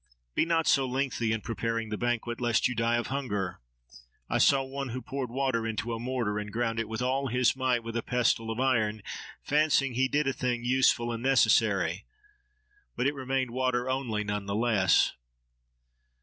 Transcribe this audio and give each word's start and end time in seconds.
Be 0.33 0.45
not 0.45 0.65
so 0.65 0.87
lengthy 0.87 1.31
in 1.31 1.41
preparing 1.41 1.89
the 1.89 1.95
banquet, 1.97 2.41
lest 2.41 2.67
you 2.67 2.73
die 2.73 2.95
of 2.95 3.05
hunger! 3.13 3.59
I 4.27 4.39
saw 4.39 4.63
one 4.63 4.89
who 4.89 4.99
poured 5.03 5.29
water 5.29 5.67
into 5.67 5.93
a 5.93 5.99
mortar, 5.99 6.39
and 6.39 6.51
ground 6.51 6.79
it 6.79 6.89
with 6.89 7.03
all 7.03 7.27
his 7.27 7.55
might 7.55 7.83
with 7.83 7.95
a 7.95 8.01
pestle 8.01 8.49
of 8.49 8.59
iron, 8.59 9.03
fancying 9.43 9.93
he 9.93 10.07
did 10.07 10.25
a 10.25 10.33
thing 10.33 10.63
useful 10.65 11.11
and 11.11 11.21
necessary; 11.21 12.07
but 12.95 13.05
it 13.05 13.13
remained 13.13 13.51
water 13.51 13.87
only, 13.87 14.23
none 14.23 14.47
the 14.47 14.55
less." 14.55 15.13